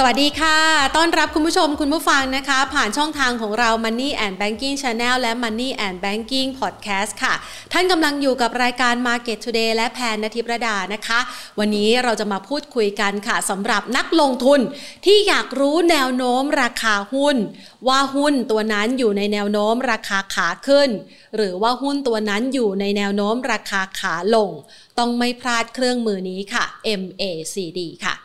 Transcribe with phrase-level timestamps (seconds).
[0.00, 0.58] สวัสดีค่ะ
[0.96, 7.34] ต้อนรับคุณผู้ชมคุณผู้ฟังนะคะ ผ่านช่องทางของเรา Money and Banking Channel และ Money and Banking Podcast ค่ะ
[7.72, 11.18] ท่านกำลังอยู่กับรายการ Market Today และแพนนทิประดานะคะ
[11.58, 14.60] วันนี้เราจะมาพูดคุยกันค่ะสำหรับนักลงทุน
[15.06, 17.36] ที่อยากรู้แนวโน้มราคาหุ้น
[17.88, 20.90] ว่าหุ้นตัวนั้นอยู่ในแนวโน้มราคาขาขึ้น
[21.36, 24.50] หรือว่าหุ้นตัวนั้นอยู่ในแนวโน้มราคาขาลง
[24.98, 26.64] ต้องไม่พลาดเครื่องมือนี้ค่ะ
[27.00, 28.16] MACD ค่ะ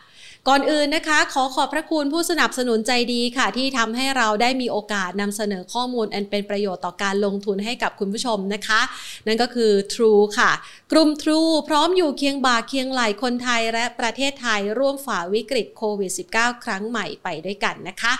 [0.49, 8.81] ก่อนอื่นนะคะ ขอขอบพระคุณผู้สนับสนุนใจดีค่ะ ที่ทำให้เราได้มีโอกาสนำเสนอข้อมูลอันเป็นประโยชน์ต่อการลงทุนให้กับคุณผู้ชมนะคะ
[9.27, 10.51] นั่นก็คือ True ค่ะ
[10.91, 18.13] กลุ่ม True พร้อมอยู่เคียงบ่าเคียงไหลคนไทยและประเทศไทยร่วมฝ่าวิกฤตโควิด -19 ครั้งใหม่ไปด้วยกันนะคะ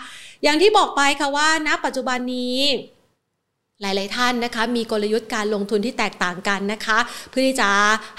[0.43, 2.57] อย่างที่บอกไปค่ะว่าณปัจจุบันนี้
[3.83, 7.69] หลาย ๆ ท่านนะคะ มีกลยุทธ์การลงทุนที่แตกต่างกันนะคะ เพื่อที่จะ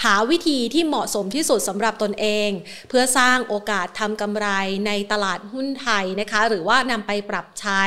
[0.05, 2.50] หาวิธีที่เหมาะสมที่สุดสำหรับตนเอง
[2.88, 4.48] เพื่อสร้างโอกาสทำกำไร
[4.86, 7.83] ในตลาดหุ้นไทยนะคะ หรือว่านำไปปรับใช้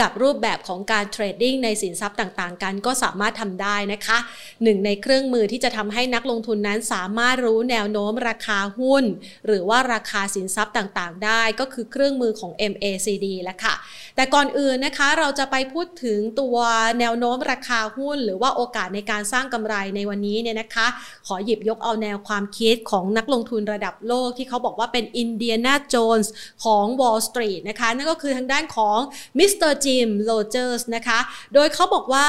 [0.00, 4.18] กับรูปแบบของการเทรดดิ้งในสินทรัพย์ต่าง ๆ กันก็สามารถทำได้นะคะ
[4.62, 9.04] หนึ่งในเครื่องมือที่จะทำให้นักลงทุนนั้นสามารถรู้แนวโน้มราคาหุ้น
[9.46, 13.74] หรือว่าราคาสินทรัพย์ต่าง ๆ ได้ก็คือเครื่องมือของ MACD แล้วค่ะ
[14.16, 16.56] แต่ก่อนอื่นนะคะเราจะไปพูดถึงตัว
[17.00, 20.86] แนวโน้มราคาหุ้น หรือว่าโอกาสในการสร้างกำไรในวันนี้เนี่ยนะคะ
[21.26, 26.32] ขอหยิบยกเอาแนวความคิดของนักลงทุนระดับโลกที่เขาบอกว่าเป็นอินเดียนาโจนส์
[26.64, 28.98] ของ Wall Street นะคะ นั่นก็คือทางด้านของ
[29.38, 31.18] มิสเตอร์จิมโรเจอร์สนะคะ
[31.54, 32.28] โดยเขาบอกว่า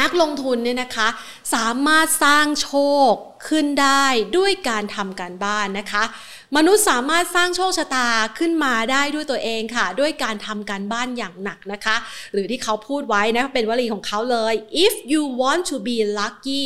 [0.00, 1.08] นักลงทุนเนี่ยนะคะ
[1.54, 2.70] สามารถสร้างโช
[3.10, 3.12] ค
[3.48, 4.04] ขึ้นได้
[4.36, 6.04] ด้วยการทำการบ้านนะคะ
[6.56, 11.96] มนุษย์สามารถสร้างโชคชะตาขึ้นมาได้ด้วยตัวเองค่ะ ด้วยการทำการบ้านอย่างหนักนะคะ
[12.32, 14.54] หรือที่เขาพูดไว้นะเป็นวลีของเขาเลย
[14.86, 16.64] if you want to be lucky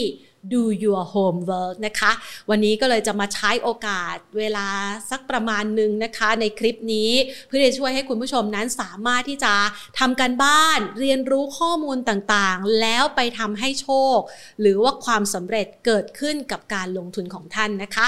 [0.53, 2.13] do your homework นะคะ
[2.51, 4.69] วันนี้ก็เลยจะมาใช้โอกาสเวลา
[5.11, 7.11] สักประมาณหนึ่งนะคะ ในคลิปนี้
[7.47, 9.55] เพื่อจะช่วยให้คุณผู้ชมนั้นสามารถที่จะ
[9.99, 14.19] ทำการบ้านเรียนรู้ข้อมูลต่างๆ แล้วไปทำให้โชค
[14.61, 18.07] หรือว่าความสำเร็จเกิดขึ้นกับการลงทุนของท่านนะคะ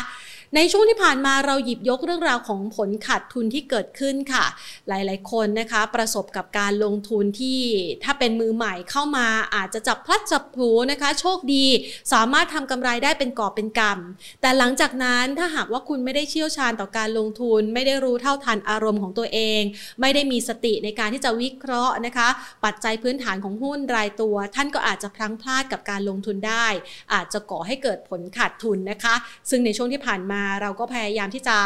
[0.56, 4.44] ในช่วงที่ผ่านมาเราหยิบยกเรื่องราวของผลขาดทุนที่เกิดขึ้นค่ะ
[4.88, 7.60] หลายๆ คนนะคะประสบกับการลงทุนที่
[8.04, 11.66] ถ้าเป็นมือใหม่เข้ามาอาจจะจับพลัดจับผูนะคะ โชคดี
[12.12, 19.62] สามารถทำกำไรได้เป็นกอบเป็นกำแต่หลังจากนั้นถ้าหากว่าคุณไม่ได้เชี่ยวชาญต่อการลงทุน ไม่ได้รู้เท่าทันอารมณ์ของตัวเอง
[20.00, 22.28] ไม่ได้มีสติในการที่จะวิเคราะห์นะคะ
[22.64, 26.66] ปัจจัยพื้นฐานของหุ้นรายตัว ท่านก็อาจจะพลั้งพลาดกับการลงทุนได้
[27.14, 29.14] อาจจะก่อให้เกิดผลขาดทุนนะคะ
[29.50, 31.56] ซึ่งในช่วงที่ผ่านมาเราก็พยายามที่จะ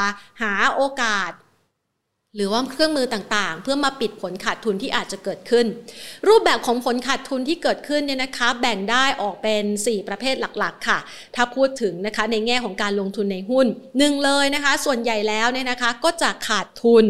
[0.42, 1.32] หาโอกาส
[2.36, 5.66] หรือว่าเครื่องมือต่างๆ เพื่อมาปิดผลขาดทุนที่อาจจะเกิดขึ้น
[6.28, 10.98] รูปแบบของผลขาดทุนที่เกิดขึ้นเนี่ยนะคะ แบ่งได้ออกเป็น 4 ประเภทหลักๆ ค่ะ
[11.34, 13.66] ถ้าพูดถึงนะคะในแง่ของการลงทุนในหุ้น
[13.98, 17.04] หนึ่งเลยนะคะ ส่วนใหญ่แล้วเนี่ยนะคะก็จะขาดทุน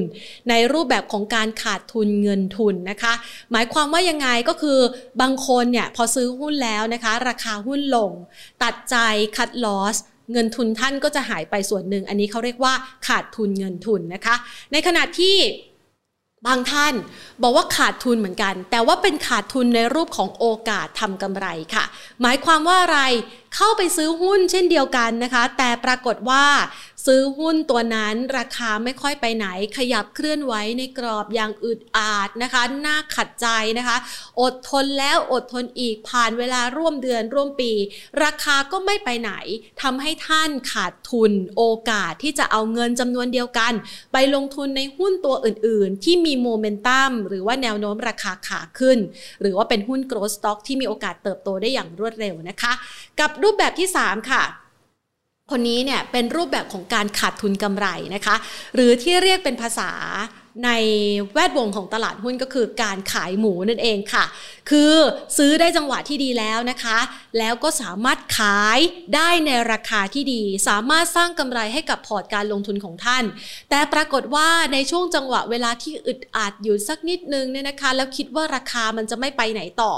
[0.50, 3.12] ในรูปแบบของการขาดทุนเงินทุนนะคะ
[3.52, 4.78] หมายความว่ายังไงก็คือ
[5.20, 8.12] บางคนเนี่ยพอซื้อหุ้นแล้วนะคะ ราคาหุ้นลง
[8.62, 8.96] ตัดใจ
[9.36, 9.96] คัดลอส
[10.32, 12.74] เงินทุนท่านก็จะหายไปส่วนหนึ่ง อันนี้เขาเรียกว่า
[13.06, 14.34] ขาดทุนเงินทุนนะคะ
[14.72, 15.36] ในขณะที่
[16.48, 16.94] บางท่าน
[17.42, 21.84] บอกว่าขาดทุนเหมือนกัน แต่ว่าเป็นขาดทุนในรูปของโอกาสทำกำไรค่ะ
[22.22, 23.00] หมายความว่าอะไร
[23.56, 26.44] เข้าไปซื้อหุ้นเช่นเดียวกันนะคะ แต่ปรากฏว่า
[27.06, 29.46] ซื้อหุ้นตัวนั้นราคาไม่ค่อยไปไหน
[29.76, 33.46] ขยับเคลื่อนไหวในกรอบอย่างอึดอาดนะคะน่าขัดใจ
[33.78, 33.96] นะคะ
[34.40, 37.72] อดทนแล้วอดทนอีกผ่านเวลาร่วมเดือนร่วมปี
[38.24, 39.32] ราคาก็ไม่ไปไหน
[39.82, 43.72] ทำให้ท่านขาดทุนโอกาสที่จะเอาเงินจำนวนเดียวกัน
[44.12, 48.98] ไปลงทุนในหุ้นตัวอื่น ๆ ที่มีโมเมนตัมหรือว่าแนวโน้มราคาขาขึ้น
[49.40, 52.72] หรือว่าเป็นหุ้นโกลด์สต็อกที่มีโอกาสเติบโตได้อย่างรวดเร็วนะคะ
[53.20, 54.44] กับรูปแบบที่ 3 ค่ะ
[55.52, 58.36] คนนี้เนี่ยเป็นรูปแบบของการขาดทุนกำไรนะคะ
[58.74, 59.90] หรือที่เรียกเป็นภาษา
[60.64, 60.70] ใน
[61.34, 64.24] แวดวงของตลาดหุ้นก็คือการขายหมูนั่นเองค่ะ
[64.70, 64.94] คือ
[65.38, 66.98] ซื้อได้จังหวะที่ดีแล้วนะคะ
[67.38, 68.78] แล้วก็สามารถขาย
[69.14, 73.24] ได้ในราคาที่ดี สามารถสร้างกำไรให้กับพอร์ตการลงทุนของท่าน
[73.70, 79.92] แต่ปรากฏว่าในช่วงจังหวะเวลาที่อึดอัดอยู่สักนิดนึงเนี่ยนะคะ แล้วคิดว่าราคามันจะไม่ไปไหนต่อ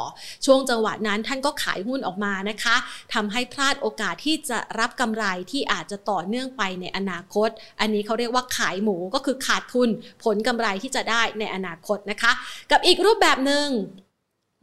[0.47, 2.77] ช่วงจังหวะนั้นท่านก็ขายหุ้นออกมานะคะ
[3.15, 7.49] ทำให้พลาดโอกาสที่จะรับกำไรที่อาจจะต่อเนื่องไปในอนาคต
[7.81, 9.89] อันนี้เขาเรียกว่าขายหมูก็คือขาดทุน
[10.25, 12.33] ผลกำไรที่จะได้ในอนาคตนะคะ
[12.71, 13.69] กับอีกรูปแบบหนึ่ง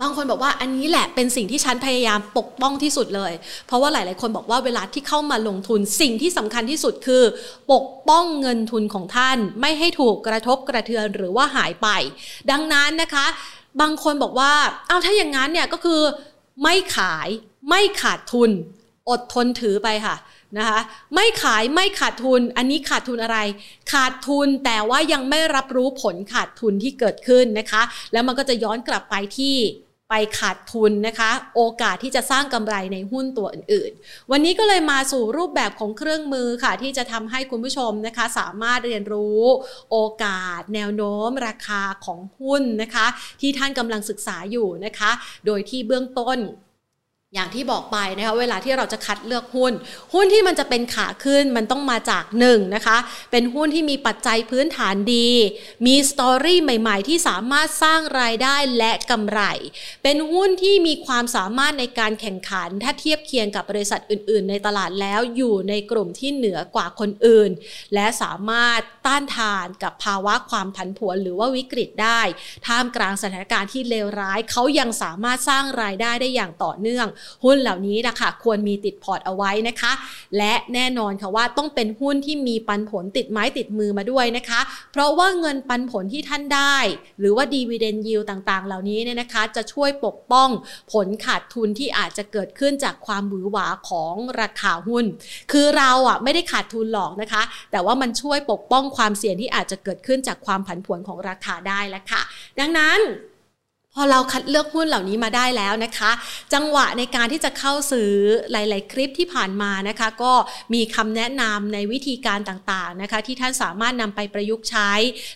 [0.02, 3.34] บางคนบอกว่าอันนี้แหละเป็นสิ่งที่ฉันพยายามปกป้องที่สุดเลย
[3.68, 7.24] เพราะว่าหลาย ๆ คนบอกว่าเวลาที่เข้ามาลงทุนสิ่งที่สำคัญที่สุดคือ
[7.72, 11.88] ปกป้องเงินทุนของท่าน ไม่ให้ถูกกระทบกระเทือนหรือว่าหายไป
[12.52, 13.26] ดังนั้นนะคะ
[13.82, 14.52] บางคนบอกว่า
[14.88, 16.02] เอาถ้าอย่างนั้นเนี่ยก็คือ
[16.64, 17.28] ไม่ขาย
[17.70, 18.50] ไม่ขาดทุน
[19.10, 20.16] อดทนถือไปค่ะ
[20.58, 20.80] นะคะ
[21.16, 23.40] ไม่ขายไม่ขาดทุนอันนี้ขาดทุนอะไร
[23.94, 27.82] ขาดทุนแต่ว่ายังไม่รับรู้ผลขาดทุนที่เกิดขึ้นนะคะ
[28.14, 29.58] แล้วมันก็จะย้อนกลับไปที่
[30.14, 39.42] ไปขาดทุนนะคะ โอกาสที่จะสร้างกำไรในหุ้นตัวอื่นๆ วันนี้ก็เลยมาสู่รูปแบบของเครื่องมือค่ะ ที่จะทำให้คุณผู้ชมนะคะ สามารถเรียนรู้
[39.92, 43.06] โอกาส แนวโน้ม ราคาของหุ้นนะคะ
[43.42, 45.12] ที่ท่านกำลังศึกษาอยู่นะคะ
[45.46, 46.38] โดยที่เบื้องต้น
[47.36, 49.74] อย่างที่บอกไปนะคะเวลาที่เราจะคัดเลือกหุ้น
[50.14, 52.98] หุ้นที่มันจะเป็นขาขึ้นมันต้องมาจากหนึ่งนะคะ
[53.32, 55.30] เป็นหุ้นที่มีปัจจัยพื้นฐานดี
[55.86, 59.42] มีสตอรี่ใหม่ๆ ที่สามารถสร้างรายได้และกำไร
[60.04, 67.52] เป็นหุ้นที่มีความสามารถในการแข่งขัน ถ้าเทียบเคียงกับบริษัทอื่น ๆ ในตลาดแล้วอยู่ในกลุ่มที่เหนือกว่าคนอื่น
[67.94, 72.22] และสามารถต้านทานกับภาวะความผันผวนหรือว่าวิกฤตได้
[72.68, 77.08] ท่ามกลางสถานการณ์ที่เลวร้ายเขายังสามารถสร้างรายได้ได้อย่างต่อเนื่อง
[77.44, 79.92] หุ้นเหล่านี้นะคะควรมีติดพอร์ตเอาไว้นะคะ
[80.38, 84.60] และแน่นอนค่ะว่าต้องเป็นหุ้นที่มีปันผลติดไม้ติดมือมาด้วยนะคะ
[84.92, 86.78] เพราะว่าเงินปันผลที่ท่านได้
[87.20, 90.50] หรือว่าดีวเดนยิวต่างๆ เหล่านี้เนี่ยนะคะ จะช่วยปกป้อง
[90.94, 95.06] ผลขาดทุนที่อาจจะเกิดขึ้นจากความบือหวาของราคาหุ้น
[95.52, 97.42] คือเราอะไม่ได้ขาดทุนหรอกนะคะ
[97.72, 102.22] แต่ว่ามันช่วยปกป้องความเสี่ยงที่อาจจะเกิดขึ้นจากความผันผวนของราคาได้แล้วค่ะ
[102.60, 103.00] ดังนั้น
[103.96, 106.12] พอเราคัดเลือกหุ้นเหล่านี้มาได้แล้วนะคะ
[106.54, 108.14] จังหวะในการที่จะเข้าซื้อ
[108.52, 110.34] หลาย ๆ คลิปที่ผ่านมานะคะ ก็
[110.74, 114.92] มีคำแนะนำในวิธีการต่าง ๆ นะคะ ที่ท่านสามารถนำไปประยุกต์ใช้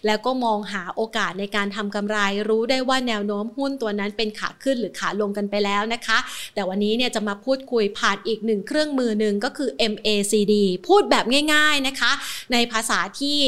[0.05, 2.17] แล้วก็มองหาโอกาสในการทำกำไร
[2.49, 6.17] รู้ได้ว่าแนวโน้มหุ้นตัวนั้นเป็นขาขึ้นหรือขาลงกันไปแล้วนะคะ
[6.53, 10.53] แต่วันนี้เนี่ยจะมาพูดคุยผ่านอีกหนึ่งเครื่องมือหนึ่งก็คือ MACD
[10.87, 12.11] พูดแบบง่าย ๆ นะคะ
[12.53, 13.39] ในภาษาที่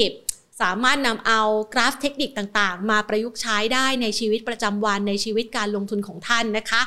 [0.62, 1.42] สามารถนำเอา
[1.74, 6.82] กราฟเทคนิคต่างๆ มาประยุกต์ใช้ได้ในชีวิตประจำวันในชีวิตการลงทุนของท่านนะคะ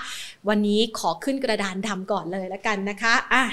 [0.48, 3.44] วันนี้ขอขึ้นกระดานดำก่อนเลยล้วกันนะคะอะ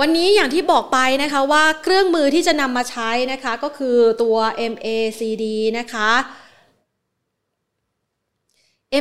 [0.00, 4.36] วันนี้อย่างที่บอกไปนะคะว่าเครื่องมือที่จะนำมาใช้นะคะก็คือตัว
[4.72, 5.44] MACD
[5.78, 6.10] นะคะ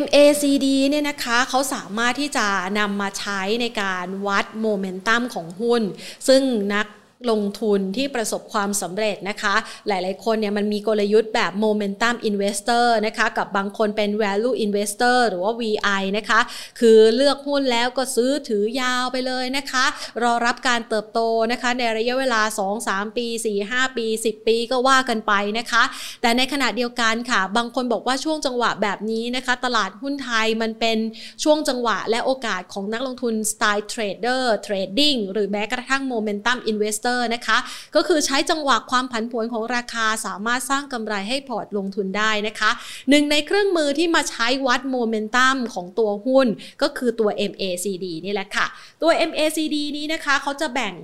[0.03, 2.47] MACD เนี่ยนะคะเขาสามารถที่จะ
[2.79, 5.81] นำมาใช้ในการวัดโมเมนตัมของหุ้น
[6.27, 6.41] ซึ่ง
[6.73, 6.87] นัก
[7.31, 9.55] ลงทุนที่ประสบความสำเร็จนะคะ
[9.87, 16.39] หลายๆ คนเนี่ยมันมีกลยุทธ์แบบ Momentum Investor นะคะกับบางคนเป็น Value Investor หรือว่า VI นะคะ
[16.79, 19.85] คือเลือกหุ้นแล้วก็ซื้อถือยาวไปเลยนะคะ
[20.23, 21.19] รอรับการเติบโต
[21.51, 22.41] นะคะ ในระยะเวลา
[22.79, 23.27] 2-3 ปี
[23.63, 25.83] 4-5 ปี 10 ปีก็ว่ากันไปนะคะ
[26.21, 30.97] แต่ในขณะเดียวกันค่ะ บางคนบอกว่าช่วงจังหวะแบบนี้นะคะ ตลาดหุ้นไทยมันเป็น
[31.43, 37.57] ช่วงจังหวะและโอกาสของนักลงทุนสไตล์ trader trading หรือแม้กระทั่ง Momentum Investor อร์นะคะ
[37.95, 42.71] ก็คือใช้จังหวะความผันผวนของราคาสามารถสร้างกำไรให้พอร์ตลงทุนได้นะคะ
[43.09, 46.47] หนึ่งในเครื่องมือที่มาใช้วัดโมเมนตัมของตัวหุ้น
[46.81, 48.65] ก็คือตัว MACD นี่แหละค่ะ
[49.01, 50.95] ตัว MACD นี้นะคะเขาจะแบ่ง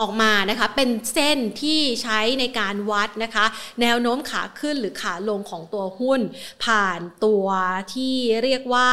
[0.00, 3.46] ออกมานะคะเป็นเส้นที่ใช้ในการวัดนะคะ
[3.80, 6.20] แนวโน้มขาขึ้นหรือขาลงของตัวหุ้น
[6.64, 7.46] ผ่านตัว
[7.94, 8.88] ที่เรียกว่า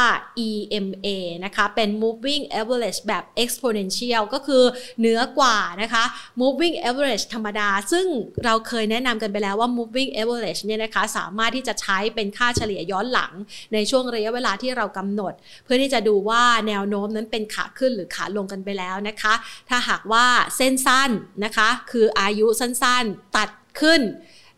[0.48, 1.06] EMA
[1.44, 4.64] นะคะเป็น moving average แบบ exponential ก็คือ
[4.98, 6.04] เหนือกว่านะคะ
[6.42, 8.06] moving average ธรรมดา ซึ่ง
[8.44, 13.32] เราเคยแนะนำกันไปแล้วว่า moving average เนี่ยนะคะสามารถที่จะใช้เป็นค่าเฉลี่ยย้อนหลัง
[13.74, 15.32] ในช่วงระยะเวลาที่เรากำหนด
[15.64, 19.34] เพื่อที่จะดูว่าแนวโน้มนั้นเป็นขาขึ้นหรือขาลงกันไปแล้วนะคะ
[19.68, 20.26] ถ้าหากว่า
[20.56, 20.97] เส้นสั้น
[21.44, 23.50] นะคะ คืออายุสั้นๆ ตัด
[23.80, 24.00] ขึ้น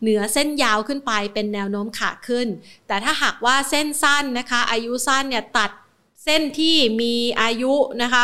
[0.01, 2.47] เหนือเส้นยาวขึ้นไปเป็นแนวโน้มขาขึ้น
[2.87, 5.71] แต่ถ้าหากว่าเส้นสั้นนะคะ อายุสั้นเนี่ยตัด
[6.25, 8.23] เส้นที่มีอายุนะคะ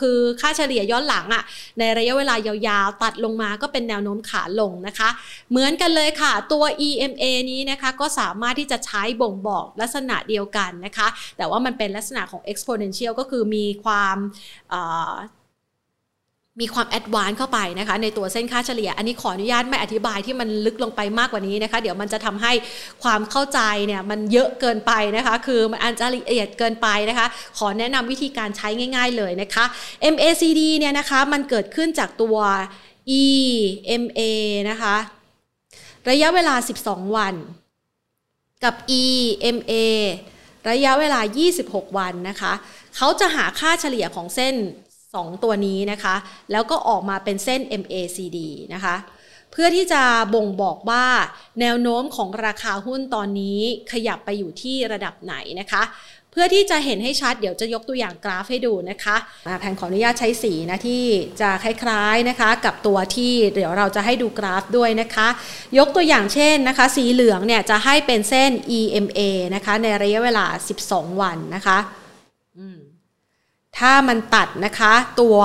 [0.00, 1.42] คือค่าเฉลี่ยย้อนหลังอะ
[1.78, 5.08] ในระยะเวลายาวๆ ตัดลงมาก็เป็นแนวโน้มขาลงนะคะ
[5.50, 14.16] เหมือนกันเลยค่ะตัว EMA นี้นะคะก็สามารถที่จะใช้บ่งบอกลักษณะเดียวกันนะคะ แต่ว่ามันเป็นลักษณะของ exponential ก็คือมีความ
[16.60, 22.52] มีความแอดวานซ์เข้าไปนะคะในตัวเส้นค่าเฉลี่ย อันนี้ขออนุญาตไม่อธิบายที่มันลึกลงไปมากกว่านี้นะคะเดี๋ยวมันจะทำให้
[23.02, 27.26] ความเข้าใจเนี่ยมันเยอะเกินไปนะคะคือมันอาจจะละเอียดเกินไปนะคะ
[27.58, 29.64] ขอแนะนำวิธีการใช้ง่าย ๆเลยนะคะ
[30.14, 32.36] MACD เนี่ยนะคะมันเกิดขึ้นจากตัว
[33.22, 34.20] EMA
[34.70, 34.96] นะคะ
[36.10, 37.34] ระยะเวลา 12 วัน
[38.64, 39.72] กับ EMA
[40.70, 41.20] ระยะเวลา
[41.58, 42.52] 26 วันนะคะ
[42.96, 44.54] เขาจะหาค่าเฉลี่ยของเส้น
[45.24, 46.14] 2 ตัวนี้นะคะ
[46.52, 48.38] แล้วก็ออกมาเป็นเส้น MACD
[48.74, 48.96] นะคะ
[49.52, 50.02] เพื่อที่จะ
[50.34, 51.04] บ่งบอกว่า
[51.60, 53.60] แนวโน้มของราคาหุ้นตอนนี้
[53.92, 55.82] ขยับไปอยู่ที่ระดับไหนนะคะ
[56.30, 59.16] เพื่อที่จะเห็นให้ชัดเดี๋ยวจะยกตัวอย่างกราฟให้ดูนะคะ
[59.60, 61.02] แผนขออนุญาตใช้สีนะที่
[61.40, 65.28] จะคล้ายๆนะคะ กับตัวที่เดี๋ยวเราจะให้ดูกราฟด้วยนะคะ
[65.78, 69.20] ยกตัวอย่างเช่นนะคะ สีเหลืองเนี่ยจะให้เป็นเส้น EMA
[69.54, 70.44] นะคะในระยะเวลา
[70.84, 71.78] 12 วันนะคะ
[73.78, 75.38] ถ้ามันตัดนะคะตัว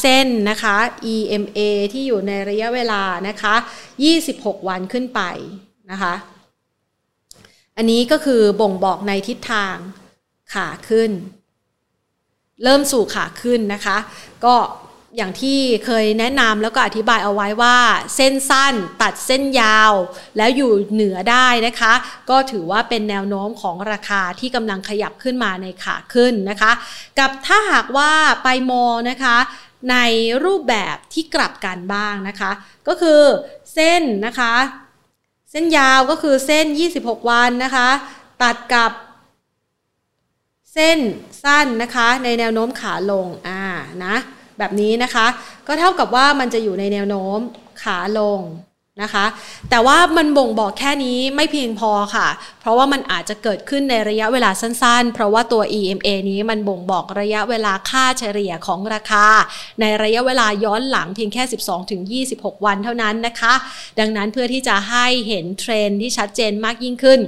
[0.00, 0.76] เส้นนะคะ
[1.14, 1.58] EMA
[1.92, 3.54] ที่อยู่ในระยะเวลานะคะ
[4.10, 5.20] 26 วันขึ้นไป
[5.90, 6.14] นะคะ
[7.76, 9.76] อันนี้ก็คือบ่งบอกในทิศทาง
[10.54, 11.10] ขาขึ้น
[12.62, 13.96] เริ่มสู่ขาขึ้นนะคะ
[14.44, 14.54] ก็
[15.16, 17.76] อย่างที่เคยแนะนำแล้วก็อธิบายเอาไว้ว่า
[18.16, 19.92] เส้นสั้นตัดเส้นยาว
[20.36, 21.92] แล้วอยู่เหนือได้นะคะ
[22.30, 26.72] ก็ถือว่าเป็นแนวโน้มของราคาที่กำลังขยับขึ้นมาในขาขึ้นนะคะ
[27.18, 28.12] กับถ้าหากว่า
[28.44, 29.36] ไปมอนะคะ
[29.90, 29.96] ใน
[30.44, 32.50] รูปแบบที่กลับกันบ้างนะคะ
[32.88, 33.22] ก็คือ
[33.74, 34.54] เส้นนะคะ
[35.50, 36.66] เส้นยาวก็คือเส้น
[36.98, 37.88] 26 วันนะคะ
[38.42, 38.92] ตัดกับ
[40.74, 40.98] เส้น
[41.44, 43.62] สั้นนะคะ ในแนวโน้มขาลงอ่า
[44.04, 44.16] นะ
[44.58, 45.26] แบบนี้นะคะ
[45.66, 47.38] ก็เท่ากับว่ามันจะอยู่ในแนวโน้ม
[47.82, 48.40] ขาลง
[49.02, 49.26] นะคะ
[49.70, 52.28] แต่ว่ามันบ่งบอกแค่นี้ไม่เพียงพอค่ะ
[52.60, 59.26] เพราะว่ามันอาจจะเกิดขึ้นในระยะเวลาสั้นๆ เพราะว่าตัว EMA นี้มันบ่งบอกระยะเวลาค่าเฉลี่ยของราคา
[59.80, 63.54] ในระยะเวลาย้อนหลังเพียงแค่ 12-26 วันเท่านั้นนะคะ
[63.98, 67.20] ดังนั้นเพื่อที่จะให้เห็นเทรนที่ชัดเจนมากยิ่งขึ้น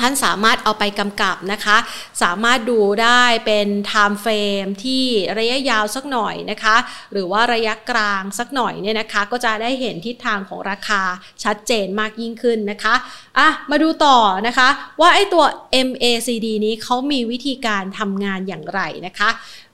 [0.00, 1.76] ท่านสามารถเอาไปกำกับนะคะ
[2.22, 5.04] สามารถดูได้เป็น time frame ที่
[5.38, 6.76] ระยะยาวสักหน่อยนะคะ
[7.12, 11.02] หรือว่าระยะกลางสักหน่อยเนี่ยนะคะ ก็จะได้เห็นทิศทางของราคา
[11.44, 12.94] ชัดเจนมากยิ่งขึ้นนะคะ
[13.38, 14.68] อะมาดูต่อนะคะ
[15.00, 15.44] ว่าไอ้ตัว
[15.88, 19.28] MACD นี้เขามีวิธีการทำงานอย่างไรนะคะ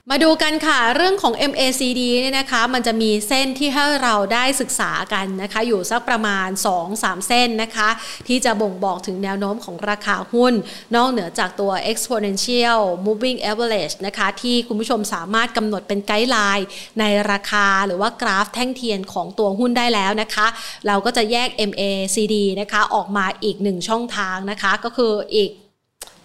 [0.09, 6.47] มาดูกันค่ะเรื่องของ MACD เนี่ยนะคะมันจะมีเส้นที่ให้เราได้ศึกษากันนะคะ อยู่สักประมาณ
[6.87, 7.89] 2-3 เส้นนะคะ
[8.27, 10.53] ที่จะบ่งบอกถึงแนวโน้มของราคาหุ้น
[10.95, 16.67] นอกเหนือจากตัว exponential moving average นะคะที่คุณผู้ชมสามารถกำหนดเป็น guideline
[16.99, 20.47] ในราคาหรือว่ากราฟแท่งเทียนของตัวหุ้นได้แล้วนะคะ
[20.87, 25.51] เราก็จะแยก MACD นะคะออกมาอีกหนึ่งช่องทางนะคะ ก็คืออีก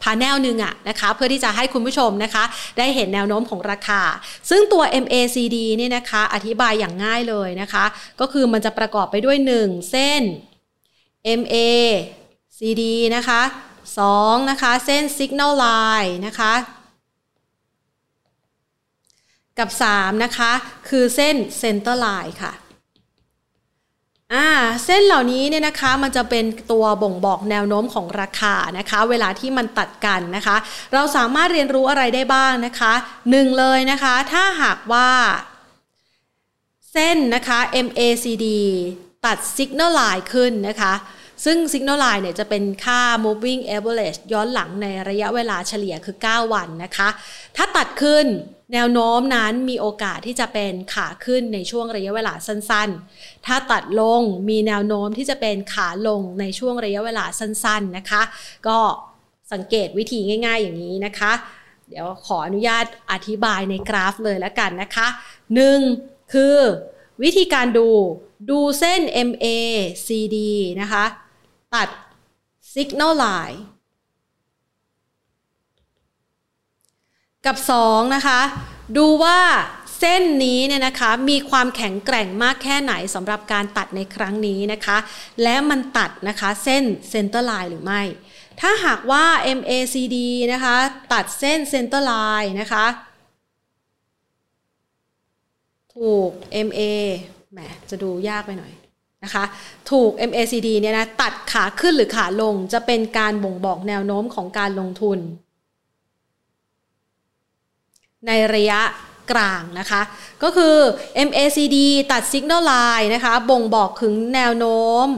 [0.06, 2.44] panel หนึ่งอะนะคะเพื่อที่จะให้คุณผู้ชมนะคะ
[2.78, 4.02] ได้เห็นแนวโน้มของราคา
[4.50, 7.84] ซึ่งตัว MACD เนี่ยนะคะอธิบายอย่างง่ายเลยนะคะ
[8.20, 10.22] ก็คือมันจะประกอบไปด้วย 1 เส้น
[11.40, 12.82] MACD
[13.16, 13.42] นะคะ
[13.96, 16.54] 2นะคะเส้น Signal Line นะคะ
[19.58, 20.52] กับ 3 นะคะ
[20.88, 22.52] คือเส้น Center Line ค่ะ
[24.34, 24.48] อ่า
[24.84, 30.56] เส้นเหล่านี้เนี่ยนะคะมันจะเป็นตัวบ่งบอกแนวโน้มของราคานะคะ เวลาที่มันตัดกันนะคะ
[30.92, 32.92] เราสามารถเรียนรู้อะไรได้บ้างนะคะ
[33.30, 35.10] หนึ่งเลยนะคะ ถ้าหากว่า
[36.92, 38.46] เส้นนะคะ MACD
[39.26, 40.94] ตัด Signal Line ขึ้นนะคะ
[41.44, 47.08] ซึ่ง Signal Line เนี่ยจะเป็นค่า moving average ย้อนหลังในระยะเวลาเฉลี่ยคือ 9 วันนะคะ
[47.56, 48.26] ถ้าตัดขึ้น
[48.72, 58.22] แนวโน้มนั้นมีโอกาสที่จะเป็นขาขึ้นในช่วงระยะเวลาสั้นๆ ถ้าตัดลงมีแนวโน้มที่จะเป็นขาลงในช่วงระยะเวลาสั้นๆนะคะ
[58.68, 58.78] ก็
[59.52, 61.32] สังเกตวิธีง่าย ๆ อย่างนี้นะคะ
[61.88, 65.06] เดี๋ยวขออนุญาตอธิบายในกราฟเลยแล้วกันนะคะ
[65.70, 66.32] 1.
[66.32, 66.56] คือ
[67.22, 67.88] วิธีการดู
[68.50, 69.46] ดูเส้น MA
[70.06, 70.36] CD
[70.80, 71.04] นะคะ
[71.74, 71.88] ตัด
[72.74, 73.58] Signal Line
[77.46, 78.40] กับ 2 นะคะ
[78.96, 79.38] ดูว่า
[79.98, 84.98] เส้นนี้เนี่ยนะคะมีความแข็งแกร่งมากแค่ไหนสำหรับการตัดในครั้งนี้นะคะ
[85.42, 88.02] และมันตัดนะคะเส้น center line หรือไม่
[88.60, 89.24] ถ้าหากว่า
[89.58, 90.16] MACD
[90.52, 90.76] นะคะ
[91.12, 92.86] ตัดเส้น center line นะคะ
[95.96, 96.30] ถูก
[96.66, 96.80] MA
[97.52, 97.58] แหม
[97.90, 98.72] จะดูยากไปหน่อย
[99.24, 99.44] นะคะ
[99.90, 105.20] ถูก MACD เนี่ยนะตัดขาขึ้นหรือขาลงจะเป็นการบ่งบอกแนวโน้มของการลงทุน
[108.26, 108.80] ในระยะ
[109.30, 110.02] กลางนะคะ
[110.42, 110.76] ก็คือ
[111.28, 111.76] MACD
[112.12, 115.08] ตัด Signal Line นะคะ บ่งบอกถึงแนวโน้ม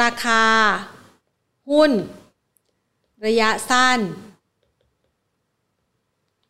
[0.00, 0.44] ราคา
[1.70, 1.92] หุ้น
[3.26, 4.00] ระยะสั้น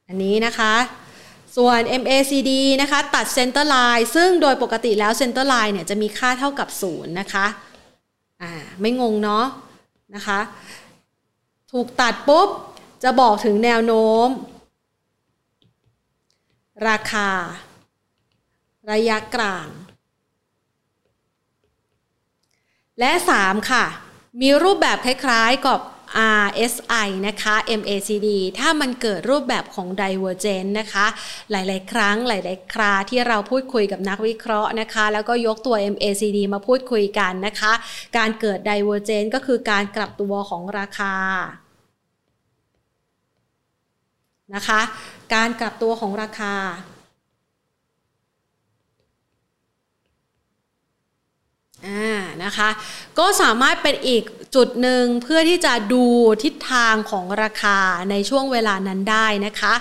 [0.09, 0.75] อันนี้นะคะ
[1.57, 2.51] ส่วน MACD
[2.83, 7.47] นะคะ ตัด Center Line ซึ่งโดยปกติแล้ว Center Line เนี่ยจะมีค่าเท่ากับ 0 นะคะ
[8.43, 9.47] อ่า ไม่งงเนาะ
[10.15, 10.41] นะคะ
[11.73, 12.49] ถูกตัดปุ๊บ
[13.03, 14.29] จะบอกถึงแนวโน้ม
[16.89, 17.31] ราคา
[18.91, 19.69] ระยะกลาง
[23.01, 23.85] และ 3 ค่ะ
[24.41, 25.81] มีรูปแบบคล้ายๆกับ
[26.45, 28.29] RSI นะคะ MACD
[28.59, 31.07] ถ้ามันเกิดรูปแบบของ Divergent นะคะ
[31.51, 37.73] หลายๆ ครั้งหลาย ๆ คราที่เราพูดคุยกับนักวิเคราะห์นะคะ แล้วก็ยกตัว MACD มาพูดคุยกันนะคะ
[38.17, 41.15] การเกิด Divergent ก็คือการกลับตัวของราคา
[44.55, 44.81] นะคะ
[45.35, 46.55] การกลับตัวของราคา
[51.87, 52.69] อ่า นะคะ
[53.19, 54.23] ก็สามารถเป็นอีก
[54.55, 56.05] จุดหนึ่งเพื่อที่จะดู
[56.45, 57.79] ทิศทางของราคา
[58.11, 59.75] ในช่วงเวลานั้นได้นะคะ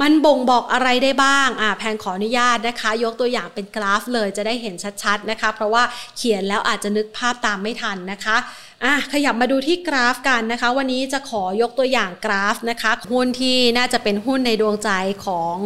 [0.00, 5.82] มันบ่งบอกอะไรได้บ้าง อ่าแพงขออนุญาตนะคะ ยกตัวอย่างเป็นกราฟเลยจะได้เห็นชัดๆนะคะ เพราะว่า
[6.16, 8.36] เขียนแล้วอาจจะนึกภาพตามไม่ทันนะคะ
[8.84, 14.90] อะขยับมาดูที่กราฟกันนะคะ วันนี้จะขอยกตัวอย่างกราฟนะคะหุ้นที่น่าจะเป็นหุ้นในดวงใจ
[15.26, 15.56] ของ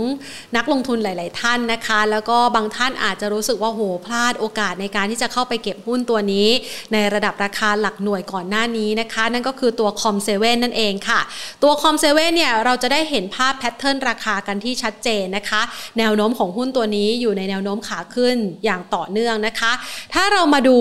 [0.56, 6.48] นักลงทุนหลาย ๆ ท่านนะคะ แล้วก็บางท่านอาจจะรู้สึกว่าโหพลาดโอกาสในการที่จะเข้าไปเก็บหุ้นตัวนี้
[6.92, 11.20] ในระดับราคาหลักหน่วยก่อนหน้านี้นะคะ นั่นก็คือตัวคอมเซเว่นนั่นเองค่ะ
[11.62, 15.62] ตัวคอมเซเว่นเนี่ยเราจะได้เห็นภาพ pattern ราคากันที่ชัดเจนนะคะ
[15.98, 19.72] แนวโน้มของหุ้นตัวนี้อยู่ในแนวโน้มขาขึ้นอย่างต่อเนื่องนะคะ
[20.14, 20.78] ถ้าเรามาดู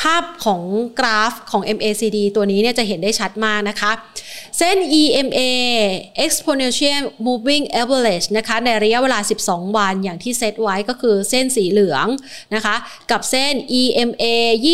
[0.00, 0.62] ภาพของ
[0.98, 3.92] กราฟของ MACD ตัวนี้เนี่ยจะเห็นได้ชัดมากนะคะ
[4.58, 5.38] เส้น EMA
[6.24, 12.06] exponential moving average นะคะ ในระยะเวลา 12 วันอย่างที่เซตไว้ก็คือเส้นสีเหลือง
[12.54, 12.74] นะคะ
[13.10, 14.24] กับเส้น EMA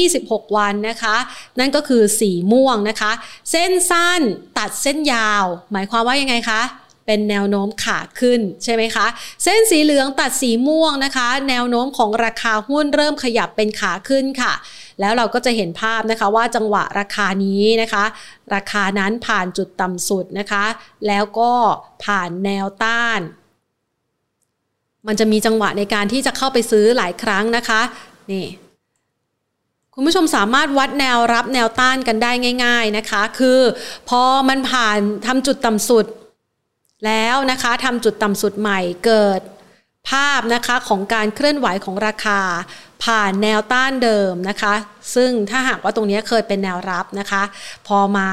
[0.04, 1.16] 26 วันนะคะ
[1.58, 3.12] นั่นก็คือสีม่วงนะคะ
[3.50, 4.20] เส้นสั้น
[4.58, 6.62] ตัดเส้นยาว หมายความว่ายังไงคะ
[7.06, 9.06] เป็นแนวโน้มขาขึ้นใช่ไหมคะ
[9.44, 14.52] เส้นสีเหลืองตัดสีม่วงนะคะ แนวโน้มของราคาหุ้นเริ่มขยับเป็นขาขึ้นค่ะ
[15.00, 18.04] แล้วเราก็จะเห็นภาพนะคะว่าจังหวะราคานี้นะคะ
[18.54, 20.64] ราคานั้นผ่านจุดต่ำสุดนะคะ
[21.06, 21.52] แล้วก็
[22.04, 23.20] ผ่านแนวต้าน
[25.06, 27.80] มันจะมีจังหวะในการที่จะเข้าไปซื้อหลายครั้งนะคะ
[28.32, 28.46] นี่
[29.94, 32.30] คุณผู้ชมสามารถวัดแนวรับแนวต้านกันได้
[32.64, 33.60] ง่าย ๆนะคะ คือ
[34.08, 36.06] พอมันผ่านทำจุดต่ำสุด
[37.04, 39.40] แล้วนะคะทำจุดต่ำสุดใหม่เกิด
[40.10, 42.40] ภาพนะคะของการเคลื่อนไหวของราคา
[43.04, 44.74] ผ่านแนวต้านเดิมนะคะ
[45.14, 47.42] ซึ่งถ้าหากว่าตรงนี้เคยเป็นแนวรับนะคะ
[47.86, 48.28] พอมา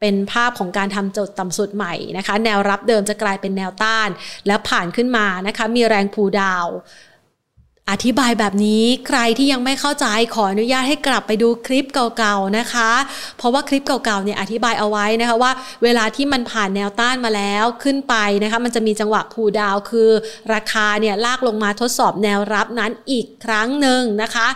[0.00, 4.08] เป็นภาพของการทำจุดต่ำสุดใหม่นะคะ แนวรับเดิมจะกลายเป็นแนวต้าน
[4.46, 6.66] แล้วผ่านขึ้นมานะคะ มีแรงพูดาว
[7.90, 11.86] อธิบายแบบนี้ใครที่ยังไม่เข้าใจขออนุญาตให้กลับไปดูคลิป
[12.18, 12.90] เก่าๆนะคะ
[13.38, 20.10] เพราะว่าคลิปเก่าๆเนี่ยอธิบายเอาไว้นะคะว่า เวลาที่มันผ่านแนวต้านมาแล้วขึ้นไปนะคะ มันจะมีจังหวะคูดาวคือ
[20.54, 24.48] ราคาเนี่ยลากลงมาทดสอบแนวรับนั้นอีกครั้งหนึ่งนะคะ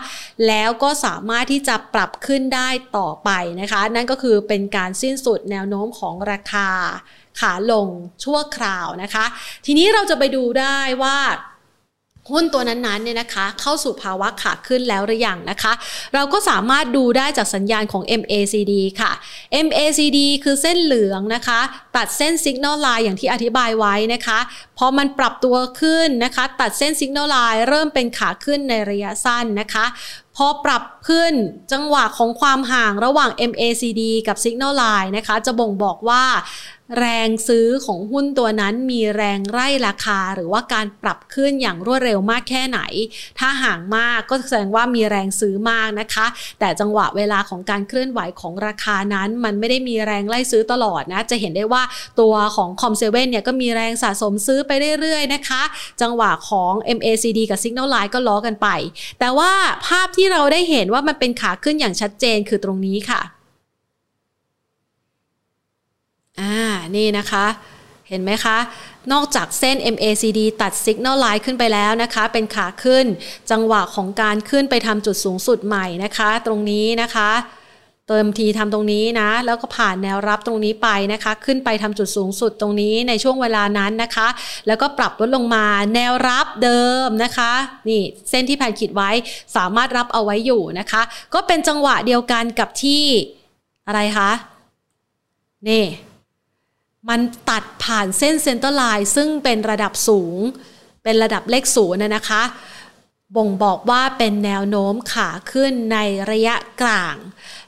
[0.46, 6.68] แล้วก็สามารถที่จะปรับขึ้นได้ต่อไปนะคะ นั่นก็คือเป็นการสิ้นสุดแนวโน้มของราคา
[7.40, 7.88] ขาลง
[8.24, 9.24] ชั่วคราวนะคะ
[9.66, 11.18] ทีนี้เราจะไปดูได้ว่า
[12.30, 15.72] หุ้นตัวนั้นๆเนี่ยนะคะ เข้าสู่ภาวะขาขึ้นแล้วหรือยังนะคะ
[16.14, 19.12] เราก็สามารถดูได้จากสัญญาณของ MACD ค่ะ
[19.66, 21.60] MACD คือเส้นเหลืองนะคะ
[21.96, 24.38] ตัดเส้น Signal Line อย่างที่อธิบายไว้นะคะ
[24.78, 29.84] พอมันปรับตัวขึ้นนะคะ ตัดเส้น Signal Line เริ่มเป็นขาขึ้นในระยะสั้นนะคะ
[30.40, 31.32] พอปรับขึ้น
[31.72, 36.24] จังหวะของความห่างระหว่าง MACD กับ Signal Line นะคะ จะบ่งบอกว่า
[36.98, 42.80] แรงซื้อของหุ้นตัวนั้นมีแรงไล่ราคา หรือว่าการปรับขึ้นอย่างรวดเร็วมากแค่ไหน
[43.38, 46.26] ถ้าห่างมากก็แสดงว่ามีแรงซื้อมากนะคะ
[46.60, 51.82] แต่จังหวะเวลาของการเคลื่อนไหวของราคานั้น มันไม่ได้มีแรงไล่ซื้อตลอดนะ จะเห็นได้ว่า
[52.20, 54.70] ตัวของคอมเซเว่นเนี่ยก็มีแรงสะสมซื้อไป
[55.00, 55.62] เรื่อยๆนะคะ
[56.02, 58.68] จังหวะของ MACD กับ Signal Line ก็ล้อกันไป
[59.20, 59.52] แต่ว่า
[59.86, 63.20] ภาพที่เราได้เห็นว่ามันเป็นขาขึ้นอย่างชัดเจนคือตรงนี้ค่ะ
[66.40, 66.56] อ่า
[66.96, 67.46] นี่นะคะ
[68.08, 68.58] เห็นไหมคะ
[69.12, 73.06] นอกจากเส้น MACD ตัด Signal Line ขึ้นไปแล้วนะคะ เป็นขาขึ้น
[73.50, 77.30] จังหวะของการขึ้นไปทำจุดสูงสุดใหม่นะคะ ตรงนี้นะคะ
[78.08, 84.28] เติมทีทำตรงนี้นะ แล้วก็ผ่านแนวรับตรงนี้ไปนะคะ ขึ้นไปทำจุดสูงสุดตรงนี้ในช่วงเวลานั้นนะคะ
[84.66, 87.52] แล้วก็ปรับลดลงมาแนวรับเดิมนะคะ
[87.88, 89.10] นี่เส้นที่แผนขีดไว้
[89.56, 91.02] สามารถรับเอาไว้อยู่นะคะ
[91.34, 93.04] ก็เป็นจังหวะเดียวกันกับที่
[93.86, 94.30] อะไรคะ
[95.68, 95.84] นี่
[97.08, 100.38] มันตัดผ่านเส้น center line ซึ่งเป็นระดับสูง
[101.04, 102.42] เป็นระดับเลขศูนย์นะคะ
[103.36, 105.98] บ่งบอกว่าเป็นแนวโน้มขาขึ้นใน
[106.30, 107.16] ระยะกลาง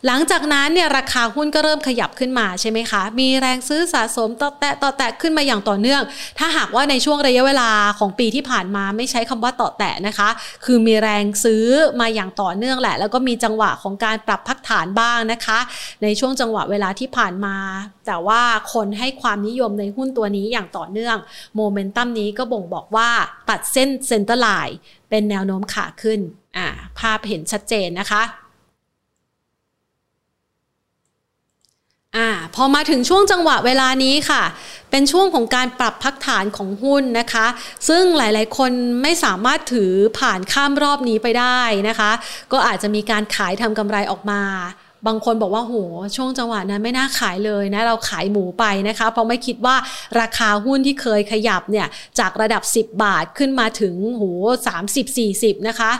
[0.06, 6.02] หลังจากนั้นเนี่ยราคาหุ้นก็เริ่มขยับขึ้นมาใช่ไหมคะ มีแรงซื้อสะสมเตาะแตะเตาะแตะขึ้นมาอย่างต่อเนื่อง
[6.38, 10.28] ถ้าหากว่าในช่วงระยะเวลาของปีที่ผ่านมาไม่ใช้คำว่าเตาะแตะนะคะ
[10.64, 11.64] คือมีแรงซื้อ
[12.00, 15.58] มาอย่างต่อเนื่องแหละ แล้วก็มีจังหวะของการปรับพักฐานบ้างนะคะ
[16.02, 17.56] ในช่วงจังหวะเวลาที่ผ่านมา
[18.06, 21.16] แต่ว่าคนให้ความนิยมในหุ้นตัวนี้อย่างต่อเนื่อง
[21.56, 23.10] โมเมนตัมนี้ก็บ่งบอกว่า
[23.48, 24.76] ตัดเส้น center line
[25.10, 26.20] เป็นแนวโน้มขาขึ้น
[26.56, 26.66] อ่า
[26.98, 28.24] ภาพเห็นชัดเจนนะคะ
[32.16, 34.42] อ่าพอมาถึงช่วงจังหวะเวลานี้ค่ะ
[34.90, 37.46] เป็นช่วงของการปรับพักฐานของหุ้นนะคะ
[37.88, 42.10] ซึ่งหลายๆ คนไม่สามารถถือผ่านข้ามรอบนี้ไปได้นะคะ
[42.52, 44.42] ก็อาจจะมีการขายทำกำไรออกมา
[45.06, 45.74] บางคนบอกว่าโห
[46.16, 49.76] ช่วงจังหวะนั้นไม่น่าขายเลยนะเราขายหมูไปนะคะ เพราะไม่คิดว่า
[50.20, 51.86] ราคาหุ้นที่เคยขยับเนี่ย
[52.18, 54.24] จากระดับ 10 บาทขึ้นมาถึงโห
[54.66, 55.90] สามสิบสี่สิบนะคะ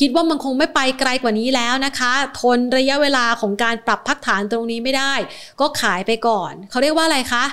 [0.00, 5.12] คิดว่ามันคงไม่ไปไกลกว่านี้แล้วนะคะ ทนระยะเวลาของการปรับพักฐานตรงนี้ไม่ได้
[5.60, 7.44] ก็ขายไปก่อน เขาเรียกว่าอะไรคะ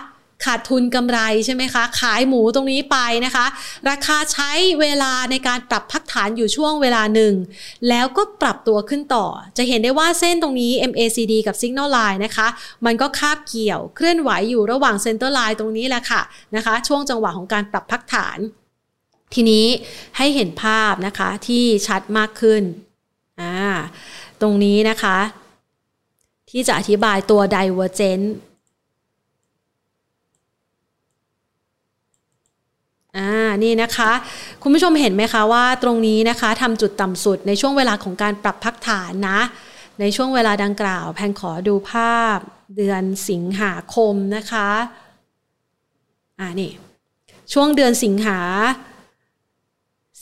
[0.45, 3.45] ขาดทุนกำไรใช่ไหมคะ ขายหมูตรงนี้ไปนะคะ
[3.89, 7.33] ราคาใช้เวลาในการปรับพักฐานอยู่ช่วงเวลาหนึ่ง
[7.89, 9.25] แล้วก็ปรับตัวขึ้นต่อ
[9.57, 12.47] จะเห็นได้ว่าเส้นตรงนี้ MACD กับ Signal Line นะคะ
[12.85, 16.21] มันก็คาบเกี่ยวเคลื่อนไหวอยู่ระหว่าง Center Line ตรงนี้แหละค่ะ
[16.55, 18.37] นะคะ ช่วงจังหวะของการปรับพักฐาน
[19.33, 19.65] ทีนี้
[20.17, 22.63] ให้เห็นภาพนะคะที่ชัดมากขึ้น
[23.41, 23.55] อ่า
[24.41, 25.17] ตรงนี้นะคะ
[26.49, 28.25] ที่จะอธิบายตัว Divergent
[33.17, 33.31] อ่า
[33.63, 34.11] นี่นะคะ
[34.61, 39.39] คุณผู้ชมเห็นไหมคะว่าตรงนี้นะคะทำจุดต่ำสุดในช่วงเวลาของการปรับพักฐานนะ
[39.99, 42.37] ในช่วงเวลาดังกล่าว แพนขอดูภาพ
[42.77, 44.69] เดือนสิงหาคมนะคะ
[46.39, 46.71] อ่านี่
[47.53, 48.39] ช่วงเดือนสิงหา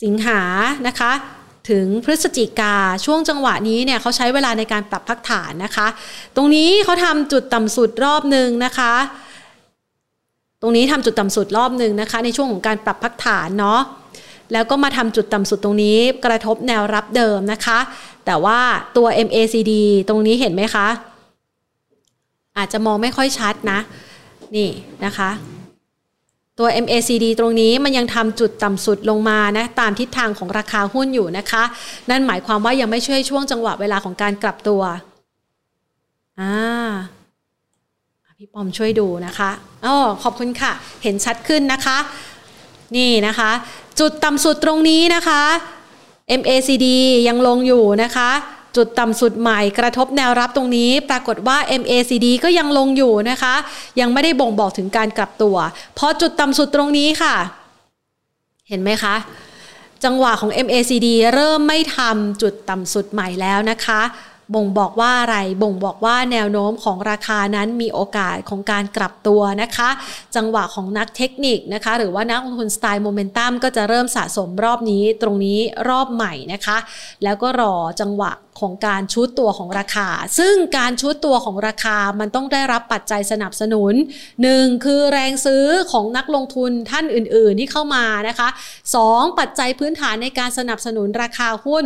[0.03, 0.41] สิงหา
[0.87, 1.11] นะคะ
[1.69, 5.87] ถึงพฤศจิกาช่วงจังหวะนี้เนี่ยเขาใช้เวลาในการปรับพักฐานนะคะ
[6.35, 8.93] ตรงนี้เขาทำจุดต่ำสุดรอบหนึ่งนะคะ
[10.65, 13.81] รงนี้ทำจุดต่ำสุดรอบหนึ่งนะคะ ในช่วงของการปรับพักฐานเนาะ
[14.53, 17.79] แล้วก็มาทำจุดต่ำสุดตรงนี้กระทบแนวรับเดิมนะคะ
[18.25, 18.59] แต่ว่า
[18.97, 19.71] ตัว MACD
[20.09, 20.87] ตรงนี้เห็นไหมคะ
[22.57, 23.79] อาจจะมองไม่ค่อยชัดนะ
[24.55, 24.69] นี่
[25.05, 25.29] นะคะ
[26.59, 31.63] ตัว MACD ตรงนี้มันยังทำจุดต่ำสุดลงมานะ ตามทิศทางของราคาหุ้นอยู่นะคะ
[32.09, 34.81] นั่นหมายความว่ายังไม่ช่วยช่วงจังหวะเวลาของการกลับตัว
[36.41, 36.55] อ่า
[38.39, 39.49] พี่ปอมช่วยดูนะคะ
[39.85, 40.71] อ๋อขอบคุณค่ะ
[41.03, 41.97] เห็นชัดขึ้นนะคะ
[42.95, 43.51] นี่นะคะ
[43.99, 45.41] จุดต่ำสุดตรงนี้นะคะ
[46.39, 46.87] MACD
[47.27, 48.29] ยังลงอยู่นะคะ
[48.75, 53.55] จุดต่ำสุดใหม่กระทบแนวรับตรงนี้ ปรากฏว่า MACD ก็ยังลงอยู่นะคะ
[53.99, 55.57] ยังไม่ได้บ่งบอกถึงการกลับตัว
[55.97, 57.35] พอจุดต่ำสุดตรงนี้ค่ะ
[58.69, 59.15] เห็นไหมคะ
[60.03, 64.01] จังหวะของ MACD เริ่มไม่ทำจุดต่ำสุดใหม่แล้วนะคะ
[64.53, 69.89] บ่งบอกว่าอะไร บ่งบอกว่าแนวโน้มของราคานั้นมีโอกาสของการกลับตัวนะคะ
[70.35, 76.77] จังหวะของนักเทคนิคนะคะ หรือว่านักลงทุนสไตล์โมเมนตัมก็จะเริ่มสะสมรอบนี้ตรงนี้รอบใหม่นะคะ
[77.23, 83.93] แล้วก็รอจังหวะ ของการชุดตัวของราคา ซึ่งการชุดตัวของราคามันต้องได้รับปัจจัยสนับสนุน
[84.39, 84.85] 1.
[84.85, 88.49] คือแรงซื้อของนักลงทุนท่านอื่น ๆ ที่เข้ามานะคะ
[88.93, 89.39] 2.
[89.39, 91.85] ปัจจัยพื้นฐานในการสนับสนุนราคาหุ้น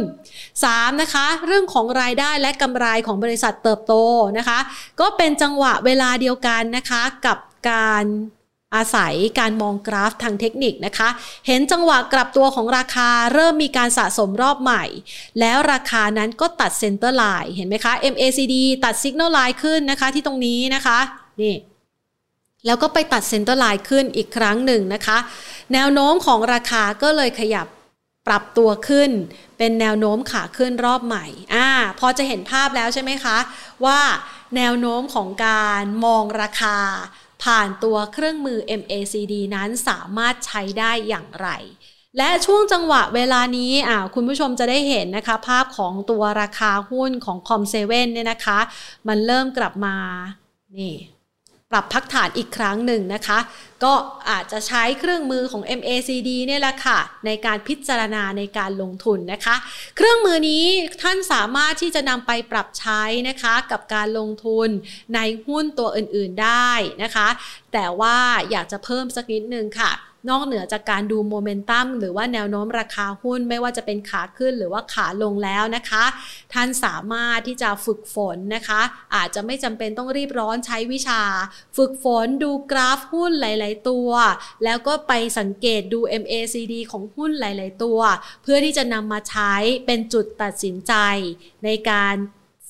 [0.50, 1.02] 3.
[1.02, 3.94] นะคะ เรื่องของรายได้และกำไรของบริษัทเติบโต
[4.38, 4.60] นะคะ
[5.00, 7.38] ก็เป็นจังหวะเวลาเดียวกันนะคะกับ
[7.72, 8.06] การ
[8.76, 11.10] อาศัยการมองกราฟทางเทคนิคนะคะ
[11.48, 14.84] เห็นจังหวะกลับตัวของราคาเริ่มมีการสะสมรอบใหม่
[15.40, 18.56] แล้วราคานั้นก็ตัดเซ็นเตอร์ไลน์เห็นไหมคะ MACD
[18.86, 21.00] ตัด Signal Line ขึ้นนะคะที่ตรงนี้นะคะ
[21.42, 21.56] นี่
[22.66, 25.18] แล้วก็ไปตัด center line ขึ้นอีกครั้งหนึ่งนะคะ
[25.74, 27.68] แนวโน้มของราคาก็เลยขยับ
[28.28, 29.10] ปรับตัวขึ้น
[29.58, 33.38] เป็นแนวโน้มขาขึ้นรอบใหม่อ่าพอจะเห็นภาพแล้วใช่ไหมคะ
[33.86, 34.00] ว่า
[34.56, 36.78] แนวโน้มของการมองราคา
[37.44, 41.50] ผ่านตัวเครื่องมือ MACD นั้นสามารถใช้ได้อย่างไร
[42.18, 48.60] และช่วงจังหวะเวลานี้อ่าคุณผู้ชมจะได้เห็นนะคะ ภาพของตัวราคาหุ้นของคอมเซเว่นเนี่ยนะคะ
[49.08, 49.96] มันเริ่มกลับมา
[50.78, 50.94] นี่
[51.72, 53.40] ปรับพักฐานอีกครั้งหนึ่งนะคะ
[53.84, 53.94] ก็
[54.30, 59.56] อาจจะใช้เครื่องมือของ MACD เนี่ยแหละค่ะ ในการพิจารณาในการลงทุนนะคะ
[59.96, 60.66] เครื่องมือนี้
[61.02, 64.70] ท่านสามารถที่จะนำไปปรับใช้นะคะกับการลงทุน
[65.16, 66.72] ในหุ้นตัวอื่นๆได้
[67.04, 67.28] นะคะ
[67.74, 68.18] แต่ว่า
[68.52, 69.94] อยากจะเพิ่มสักนิดนึงค่ะ
[70.30, 76.04] นอกเหนือจากการดูโมเมนตัมหรือว่าแนวโน้มราคาหุ้นไม่ว่าจะเป็นขาขึ้นหรือว่าขาลงแล้วนะคะ
[76.54, 78.82] ท่านสามารถที่จะฝึกฝนนะคะ
[79.16, 81.22] อาจจะไม่จำเป็นต้องรีบร้อนใช้วิชา
[81.78, 84.10] ฝึกฝนดูกราฟหุ้นหลายๆ ตัว
[84.64, 88.00] แล้วก็ไปสังเกตดู MACD ของหุ้นหลาย ๆ ตัว
[88.44, 89.54] เพื่อที่จะนำมาใช้
[89.86, 90.94] เป็นจุดตัดสินใจ
[91.64, 92.16] ในการ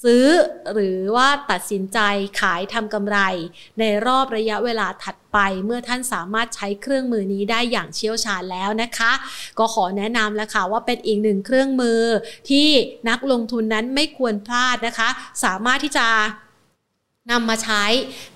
[0.06, 0.28] ซื้อ
[0.74, 2.00] หรือว่าตัดสินใจ
[2.42, 3.18] ขายทำกำไร
[3.80, 9.12] ในรอบระยะเวลาถัดไปเมื่อท่านสามารถใช้เครื่องมือนี้ได้อย่างเชี่ยวชาญแล้วนะคะ
[9.60, 12.02] ก็ขอแนะนำแล้วค่ะว่าเป็นอีกหนึ่งเครื่องมือ
[12.50, 12.68] ที่
[13.10, 15.10] นักลงทุนนั้นไม่ควรพลาดนะคะ
[15.44, 16.08] สามารถที่จะ
[17.32, 17.84] นำมาใช้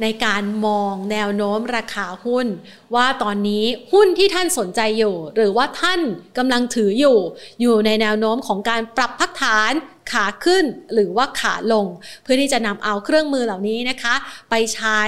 [0.01, 2.47] ในการมองแนวโน้มราคาหุ้น
[2.95, 6.01] ว่าตอนนี้หุ้นที่ท่านสนใจอยู่ หรือว่าท่าน
[6.37, 7.17] กำลังถืออยู่
[7.61, 9.73] อยู่ในแนวโน้มของการปรับพักฐาน
[10.11, 11.85] ขาขึ้นหรือว่าขาลง
[12.23, 14.15] เพื่อที่จะนำเอาเครื่องมือเหล่านี้นะคะ
[14.49, 15.01] ไปใช้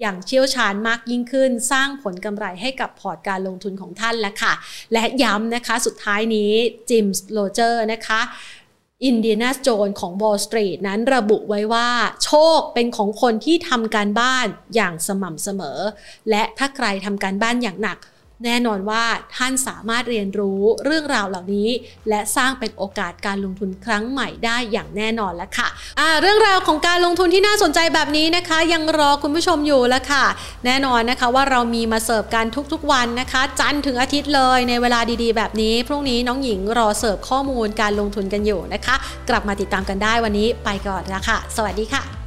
[0.00, 4.52] อย่างเชี่ยวชาญมากยิ่งขึ้น สร้างผลกำไรให้กับพอร์ตการลงทุนของท่านแล้วค่ะ
[4.92, 6.52] และย้ำนะคะสุดท้ายนี้
[6.90, 8.20] จิมโรเจอร์สนะคะ
[9.04, 11.88] อินเดียนาโจนส์ของ Wall Street นั้นระบุไว้ว่า
[12.24, 15.78] โชคเป็นของคนที่ทำการบ้านอย่างสม่ำเสมอ
[16.30, 17.98] และถ้าใครทำการบ้านอย่างหนัก
[18.44, 19.04] แน่นอนว่า
[19.36, 21.68] ท่านสามารถเรียนรู้เรื่องราวเหล่านี้
[22.08, 30.24] และสร้างเป็นโอกาสการลงทุนครั้งใหม่ได้อย่างแน่นอนแล้วค่ะเรื่องราวของการลงทุนที่น่าสนใจแบบนี้นะคะ ยังรอคุณผู้ชมอยู่แล้วค่ะ
[30.66, 38.94] แน่นอนนะคะว่าเรามีมาเสิร์ฟกันทุกๆวันนะคะ จันทร์ถึงอาทิตย์เลยในเวลาดีๆ แบบนี้ พรุ่งนี้น้องหญิงรอเสิร์ฟข้อมูลการลงทุนกันอยู่นะคะ
[39.28, 42.19] กลับมาติดตามกันได้วันนี้ไปก่อนละค่ะสวัสดีค่ะ